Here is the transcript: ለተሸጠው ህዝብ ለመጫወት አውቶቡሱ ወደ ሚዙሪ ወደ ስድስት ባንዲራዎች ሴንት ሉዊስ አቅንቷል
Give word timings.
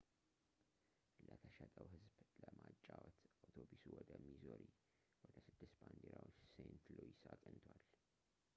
ለተሸጠው 1.25 1.85
ህዝብ 1.93 2.15
ለመጫወት 2.43 3.17
አውቶቡሱ 3.27 3.81
ወደ 3.97 4.09
ሚዙሪ 4.23 4.63
ወደ 5.25 5.35
ስድስት 5.47 5.75
ባንዲራዎች 5.85 6.39
ሴንት 6.55 6.83
ሉዊስ 6.95 7.21
አቅንቷል 7.35 7.81